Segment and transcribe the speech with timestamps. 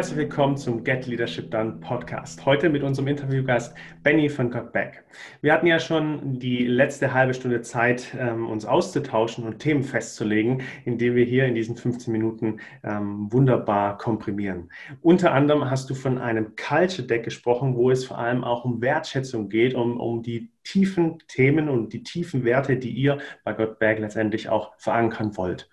[0.00, 2.46] herzlich willkommen zum Get Leadership Done Podcast.
[2.46, 5.04] Heute mit unserem Interviewgast Benny von Got Back.
[5.42, 10.62] Wir hatten ja schon die letzte halbe Stunde Zeit, ähm, uns auszutauschen und Themen festzulegen,
[10.86, 14.70] indem wir hier in diesen 15 Minuten ähm, wunderbar komprimieren.
[15.02, 18.80] Unter anderem hast du von einem Culture Deck gesprochen, wo es vor allem auch um
[18.80, 23.78] Wertschätzung geht, um, um die tiefen Themen und die tiefen Werte, die ihr bei Got
[23.78, 25.68] Back letztendlich auch verankern wollt.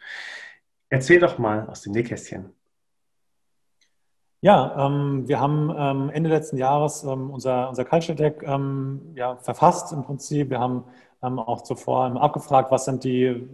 [0.89, 2.57] Erzähl doch mal aus dem Nähkästchen.
[4.41, 9.35] Ja, ähm, wir haben ähm, Ende letzten Jahres ähm, unser, unser Culture Deck ähm, ja,
[9.37, 10.51] verfasst im Prinzip.
[10.51, 10.83] Wir haben
[11.23, 13.45] ähm, auch zuvor abgefragt, was sind die äh,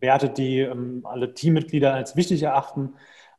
[0.00, 2.94] Werte, die ähm, alle Teammitglieder als wichtig erachten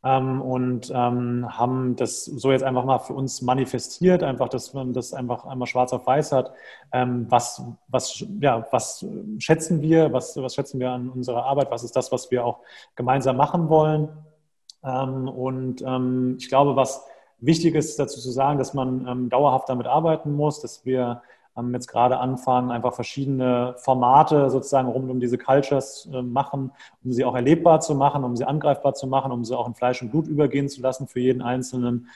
[0.07, 5.45] und haben das so jetzt einfach mal für uns manifestiert, einfach, dass man das einfach
[5.45, 6.51] einmal schwarz auf weiß hat.
[6.91, 9.03] was, was, ja, was
[9.39, 12.59] schätzen wir, was, was schätzen wir an unserer Arbeit, was ist das, was wir auch
[12.95, 14.09] gemeinsam machen wollen
[14.85, 17.05] und ähm, ich glaube, was
[17.39, 21.21] wichtig ist dazu zu sagen, dass man ähm, dauerhaft damit arbeiten muss, dass wir
[21.71, 26.71] jetzt gerade anfangen, einfach verschiedene Formate sozusagen rund um diese Cultures äh, machen,
[27.03, 29.73] um sie auch erlebbar zu machen, um sie angreifbar zu machen, um sie auch in
[29.73, 32.09] Fleisch und Blut übergehen zu lassen für jeden Einzelnen.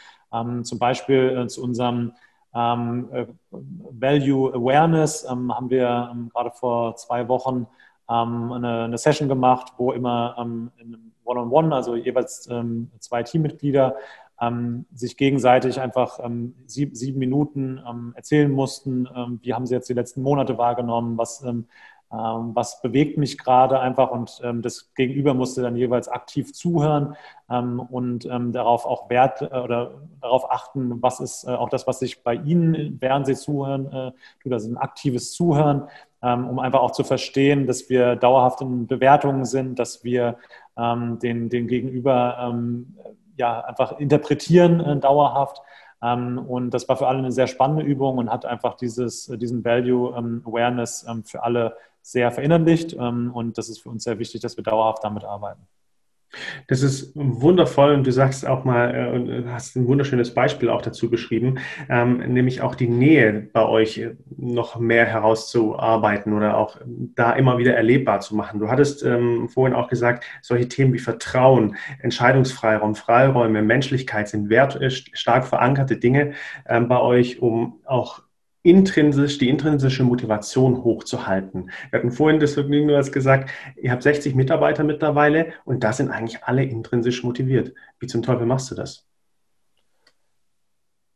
[0.64, 2.14] zum Beispiel äh, zu unserem
[2.54, 7.68] äh, Value Awareness haben wir gerade vor zwei Wochen
[8.08, 13.96] eine, Session gemacht, wo immer in einem One-on-One, also jeweils ähm, zwei Teammitglieder,
[14.42, 19.76] ähm, sich gegenseitig einfach ähm, sieb, sieben Minuten ähm, erzählen mussten, ähm, wie haben sie
[19.76, 21.68] jetzt die letzten Monate wahrgenommen, was, ähm,
[22.12, 27.16] was bewegt mich gerade einfach und das Gegenüber musste dann jeweils aktiv zuhören
[27.48, 32.24] und darauf auch Wert äh, oder darauf achten, was ist äh, auch das, was sich
[32.24, 35.88] bei Ihnen, während Sie zuhören, äh, tut, also ein aktives Zuhören,
[36.22, 40.38] um einfach auch zu verstehen, dass wir dauerhaft in Bewertungen sind, dass wir
[40.80, 42.96] ähm, den, den Gegenüber ähm,
[43.38, 45.62] ja, einfach interpretieren äh, dauerhaft.
[46.02, 49.66] Ähm, und das war für alle eine sehr spannende Übung und hat einfach dieses, diesen
[49.66, 52.94] Value ähm, Awareness ähm, für alle sehr verinnerlicht.
[52.94, 55.68] Ähm, und das ist für uns sehr wichtig, dass wir dauerhaft damit arbeiten.
[56.68, 60.70] Das ist wundervoll und du sagst auch mal äh, und äh, hast ein wunderschönes Beispiel
[60.70, 61.60] auch dazu beschrieben,
[61.90, 67.58] ähm, nämlich auch die Nähe bei euch äh, noch mehr herauszuarbeiten oder auch da immer
[67.58, 68.60] wieder erlebbar zu machen.
[68.60, 74.80] Du hattest ähm, vorhin auch gesagt, solche Themen wie Vertrauen, Entscheidungsfreiraum, Freiräume, Menschlichkeit sind wert,
[75.14, 76.34] stark verankerte Dinge
[76.68, 78.22] ähm, bei euch, um auch
[78.64, 81.72] intrinsisch, die intrinsische Motivation hochzuhalten.
[81.90, 85.94] Wir hatten vorhin das Vergnügen, du hast gesagt, ihr habt 60 Mitarbeiter mittlerweile und da
[85.94, 87.74] sind eigentlich alle intrinsisch motiviert.
[88.00, 89.09] Wie zum Teufel machst du das?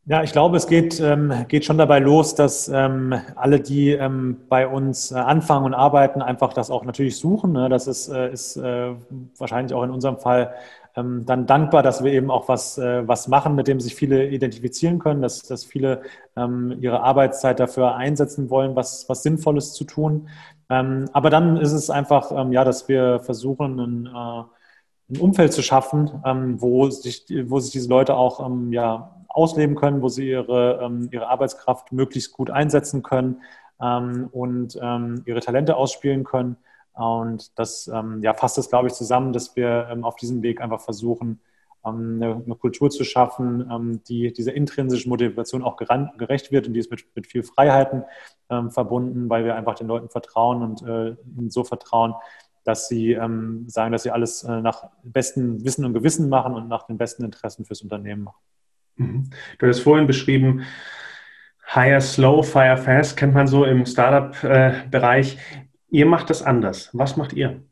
[0.06, 4.36] Ja, ich glaube, es geht, ähm, geht schon dabei los, dass ähm, alle, die ähm,
[4.50, 7.52] bei uns äh, anfangen und arbeiten, einfach das auch natürlich suchen.
[7.52, 7.70] Ne?
[7.70, 8.92] Das ist, äh, ist äh,
[9.38, 10.52] wahrscheinlich auch in unserem Fall
[10.94, 14.28] ähm, dann dankbar, dass wir eben auch was, äh, was machen, mit dem sich viele
[14.28, 16.02] identifizieren können, dass, dass viele
[16.36, 20.28] ähm, ihre Arbeitszeit dafür einsetzen wollen, was, was Sinnvolles zu tun.
[20.68, 25.62] Ähm, aber dann ist es einfach, ja, dass wir versuchen, ein, äh, ein Umfeld zu
[25.62, 26.10] schaffen,
[26.60, 31.92] wo, sich, wo sich diese Leute auch ja, ausleben können, wo sie ihre, ihre Arbeitskraft
[31.92, 33.42] möglichst gut einsetzen können
[33.78, 36.56] und ihre Talente ausspielen können.
[36.94, 40.60] Und das ähm, ja, fasst es, glaube ich, zusammen, dass wir ähm, auf diesem Weg
[40.60, 41.40] einfach versuchen,
[41.84, 46.74] ähm, eine, eine, Kultur zu schaffen, ähm, die dieser intrinsischen Motivation auch gerecht wird und
[46.74, 48.04] die ist mit, mit viel Freiheiten
[48.48, 52.14] ähm, verbunden, weil wir einfach den Leuten vertrauen und äh, ihnen so vertrauen,
[52.62, 56.68] dass sie ähm, sagen, dass sie alles äh, nach bestem Wissen und Gewissen machen und
[56.68, 58.38] nach den besten Interessen fürs Unternehmen machen.
[58.96, 59.30] Mhm.
[59.58, 60.64] Du hast vorhin beschrieben,
[61.66, 65.34] Hire Slow, Fire Fast kennt man so im Startup-Bereich.
[65.34, 66.90] Äh, Ihr macht das anders.
[66.92, 67.62] Was macht ihr?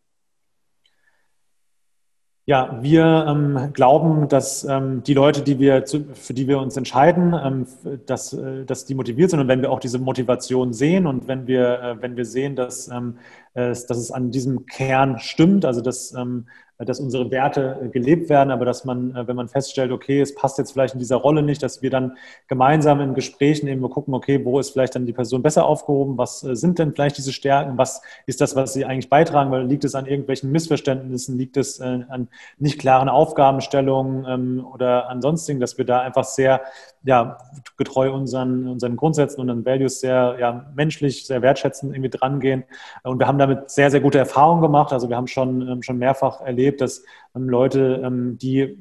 [2.45, 6.77] Ja, wir ähm, glauben, dass ähm, die Leute, die wir zu, für die wir uns
[6.77, 7.67] entscheiden, ähm,
[8.07, 11.49] dass, äh, dass die motiviert sind und wenn wir auch diese Motivation sehen und wenn
[11.49, 13.19] wir, äh, wenn wir sehen, dass, ähm,
[13.52, 16.47] äh, dass es an diesem Kern stimmt, also dass ähm,
[16.85, 20.35] dass unsere Werte äh, gelebt werden, aber dass man, äh, wenn man feststellt, okay, es
[20.35, 22.17] passt jetzt vielleicht in dieser Rolle nicht, dass wir dann
[22.49, 26.43] gemeinsam in Gesprächen eben gucken, okay, wo ist vielleicht dann die Person besser aufgehoben, was
[26.45, 29.85] äh, sind denn vielleicht diese Stärken, was ist das, was sie eigentlich beitragen, weil liegt
[29.85, 32.29] es an irgendwelchen Missverständnissen, liegt es an
[32.59, 36.63] nicht klaren Aufgabenstellungen ähm, oder an sonstigen, dass wir da einfach sehr
[37.05, 37.39] ja,
[37.77, 42.65] getreu unseren, unseren Grundsätzen und unseren Values sehr ja, menschlich, sehr wertschätzend irgendwie drangehen.
[43.03, 44.93] Und wir haben damit sehr, sehr gute Erfahrungen gemacht.
[44.93, 47.03] Also wir haben schon, ähm, schon mehrfach erlebt, dass
[47.35, 48.79] ähm, Leute, ähm, die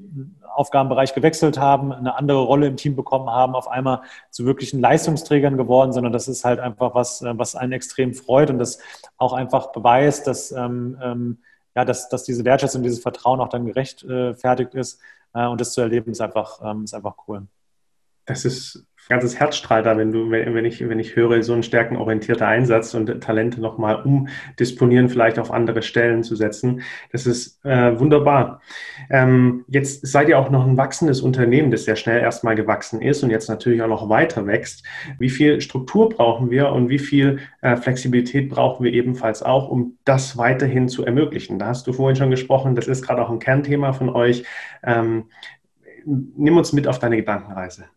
[0.53, 5.57] Aufgabenbereich gewechselt haben, eine andere Rolle im Team bekommen haben, auf einmal zu wirklichen Leistungsträgern
[5.57, 8.79] geworden, sondern das ist halt einfach was, äh, was einen extrem freut und das
[9.17, 14.99] auch einfach beweist, dass, ja, dass, dass diese Wertschätzung, dieses Vertrauen auch dann gerechtfertigt ist
[15.31, 17.47] und das zu erleben ist einfach, ist einfach cool.
[18.31, 21.63] Das ist ganzes Herz strahlt da, wenn du, wenn ich, wenn ich höre, so ein
[21.63, 26.81] stärkenorientierter Einsatz und Talente nochmal umdisponieren, vielleicht auf andere Stellen zu setzen.
[27.11, 28.61] Das ist äh, wunderbar.
[29.09, 33.21] Ähm, jetzt seid ihr auch noch ein wachsendes Unternehmen, das sehr schnell erstmal gewachsen ist
[33.21, 34.85] und jetzt natürlich auch noch weiter wächst.
[35.19, 39.97] Wie viel Struktur brauchen wir und wie viel äh, Flexibilität brauchen wir ebenfalls auch, um
[40.05, 41.59] das weiterhin zu ermöglichen?
[41.59, 44.45] Da hast du vorhin schon gesprochen, das ist gerade auch ein Kernthema von euch.
[44.83, 45.25] Ähm,
[46.05, 47.87] nimm uns mit auf deine Gedankenreise.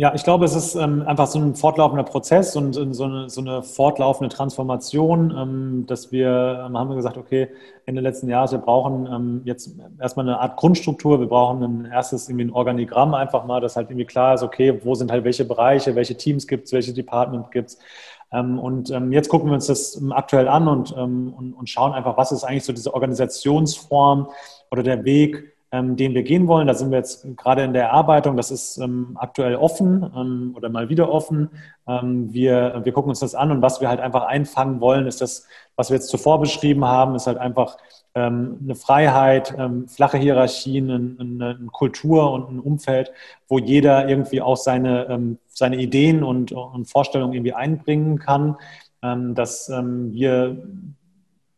[0.00, 3.28] Ja, ich glaube, es ist ähm, einfach so ein fortlaufender Prozess und äh, so, eine,
[3.28, 7.48] so eine fortlaufende Transformation, ähm, dass wir ähm, haben wir gesagt, okay,
[7.84, 12.30] Ende letzten Jahres, wir brauchen ähm, jetzt erstmal eine Art Grundstruktur, wir brauchen ein erstes
[12.30, 15.44] irgendwie ein Organigramm einfach mal, dass halt irgendwie klar ist, okay, wo sind halt welche
[15.44, 17.78] Bereiche, welche Teams gibt es, welche Department gibt es.
[18.32, 22.16] Ähm, und ähm, jetzt gucken wir uns das aktuell an und, und, und schauen einfach,
[22.16, 24.30] was ist eigentlich so diese Organisationsform
[24.70, 26.66] oder der Weg, ähm, den wir gehen wollen.
[26.66, 28.36] Da sind wir jetzt gerade in der Erarbeitung.
[28.36, 31.50] Das ist ähm, aktuell offen ähm, oder mal wieder offen.
[31.86, 35.20] Ähm, wir, wir gucken uns das an und was wir halt einfach einfangen wollen, ist
[35.20, 35.46] das,
[35.76, 37.76] was wir jetzt zuvor beschrieben haben, ist halt einfach
[38.16, 43.12] ähm, eine Freiheit, ähm, flache Hierarchien, eine, eine, Kultur und ein Umfeld,
[43.48, 48.56] wo jeder irgendwie auch seine, seine Ideen und, und Vorstellungen irgendwie einbringen kann.
[49.00, 50.56] dass wir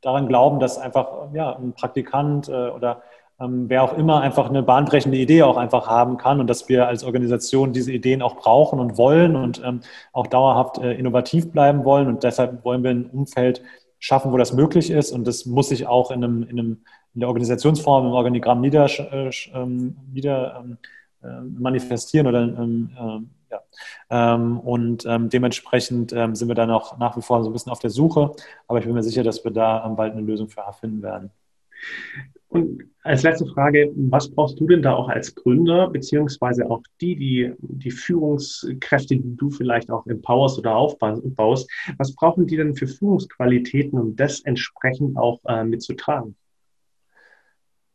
[0.02, 3.02] daran glauben, dass einfach ja, ein Praktikant äh, oder
[3.42, 6.86] ähm, wer auch immer einfach eine bahnbrechende Idee auch einfach haben kann und dass wir
[6.86, 9.80] als Organisation diese Ideen auch brauchen und wollen und ähm,
[10.12, 12.08] auch dauerhaft äh, innovativ bleiben wollen.
[12.08, 13.62] Und deshalb wollen wir ein Umfeld
[13.98, 15.12] schaffen, wo das möglich ist.
[15.12, 16.84] Und das muss sich auch in, einem, in, einem,
[17.14, 20.64] in der Organisationsform, im Organigramm nieder, äh, ähm, nieder
[21.22, 23.60] äh, manifestieren oder äh, ja.
[24.08, 27.70] Ähm, und ähm, dementsprechend ähm, sind wir dann auch nach wie vor so ein bisschen
[27.70, 28.32] auf der Suche.
[28.66, 31.30] Aber ich bin mir sicher, dass wir da bald eine Lösung für finden werden.
[32.52, 37.16] Und als letzte Frage, was brauchst du denn da auch als Gründer, beziehungsweise auch die,
[37.16, 42.86] die, die Führungskräfte, die du vielleicht auch empowerst oder aufbaust, was brauchen die denn für
[42.86, 46.36] Führungsqualitäten, um das entsprechend auch äh, mitzutragen?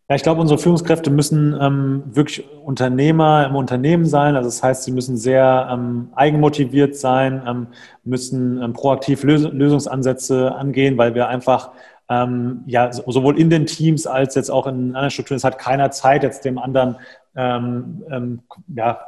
[0.09, 4.37] Ja, ich glaube, unsere Führungskräfte müssen ähm, wirklich Unternehmer im Unternehmen sein.
[4.37, 7.67] Also das heißt, sie müssen sehr ähm, eigenmotiviert sein, ähm,
[8.05, 11.71] müssen ähm, proaktiv Lös Lösungsansätze angehen, weil wir einfach
[12.09, 15.91] ähm, ja, sowohl in den Teams als jetzt auch in anderen Strukturen, es hat keiner
[15.91, 16.97] Zeit, jetzt dem anderen
[17.35, 18.41] ähm, ähm,
[18.73, 18.99] ja,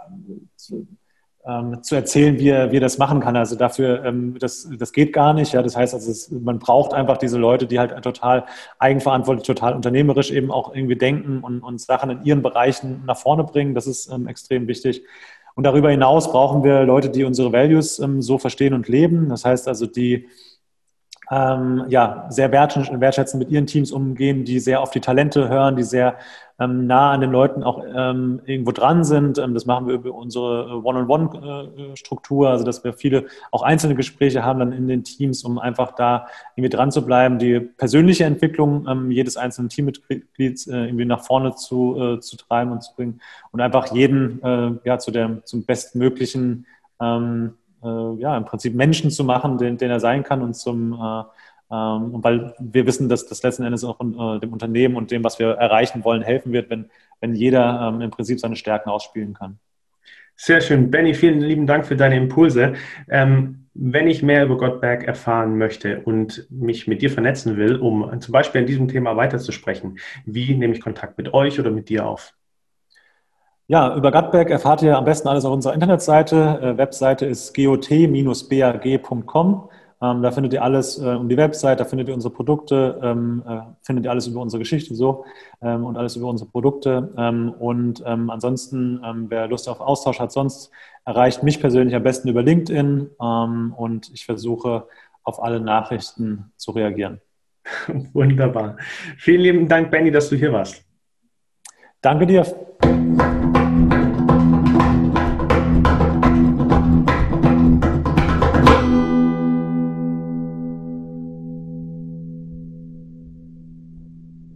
[0.55, 0.87] zu,
[1.45, 3.37] ähm, zu, erzählen, wie er, wie er das machen kann.
[3.37, 5.53] Also dafür, ähm, das, das geht gar nicht.
[5.53, 8.45] Ja, das heißt, also es, man braucht einfach diese Leute, die halt total
[8.77, 13.45] eigenverantwortlich, total unternehmerisch eben auch irgendwie denken und, und Sachen in ihren Bereichen nach vorne
[13.45, 13.73] bringen.
[13.75, 15.03] Das ist ähm, extrem wichtig.
[15.55, 19.27] Und darüber hinaus brauchen wir Leute, die unsere Values so verstehen und leben.
[19.27, 20.29] Das heißt also, die
[21.31, 25.83] ähm, ja, sehr wertschätzend mit ihren Teams umgehen, die sehr auf die Talente hören, die
[25.83, 26.17] sehr
[26.59, 29.37] ähm, nah an den Leuten auch ähm, irgendwo dran sind.
[29.37, 34.59] Ähm, das machen wir über unsere One-on-One-Struktur, also dass wir viele auch einzelne Gespräche haben
[34.59, 39.11] dann in den Teams, um einfach da irgendwie dran zu bleiben, die persönliche Entwicklung ähm,
[39.11, 43.21] jedes einzelnen Teammitglieds äh, irgendwie nach vorne zu, äh, zu treiben und zu bringen
[43.51, 46.65] und einfach jeden äh, ja, zu der, zum bestmöglichen
[46.99, 47.53] ähm,
[47.83, 51.23] äh, ja, im Prinzip Menschen zu machen, den, den er sein kann und zum äh,
[51.71, 55.37] ähm, weil wir wissen, dass das letzten Endes auch äh, dem Unternehmen und dem, was
[55.37, 59.59] wir erreichen wollen, helfen wird, wenn, wenn jeder ähm, im Prinzip seine Stärken ausspielen kann.
[60.35, 60.89] Sehr schön.
[60.89, 62.73] Benny, vielen lieben Dank für deine Impulse.
[63.07, 68.19] Ähm, wenn ich mehr über Gottberg erfahren möchte und mich mit dir vernetzen will, um
[68.19, 72.07] zum Beispiel an diesem Thema weiterzusprechen, wie nehme ich Kontakt mit euch oder mit dir
[72.07, 72.33] auf?
[73.69, 76.59] Ja, über Gutberg erfahrt ihr am besten alles auf unserer Internetseite.
[76.59, 78.49] Äh, Webseite ist got-bag.com.
[80.01, 83.43] Ähm, da findet ihr alles äh, um die Website, da findet ihr unsere Produkte, ähm,
[83.47, 85.23] äh, findet ihr alles über unsere Geschichte so
[85.61, 87.13] ähm, und alles über unsere Produkte.
[87.59, 90.71] Und ansonsten, wer Lust auf Austausch hat, sonst
[91.05, 94.87] erreicht mich persönlich am besten über LinkedIn und ich versuche
[95.23, 97.21] auf alle Nachrichten zu reagieren.
[98.13, 98.77] Wunderbar.
[99.17, 100.83] Vielen lieben Dank, Benny, dass du hier warst.
[102.01, 102.47] Danke dir.